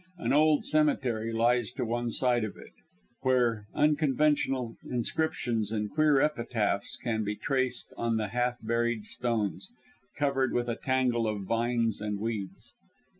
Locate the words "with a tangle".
10.53-11.27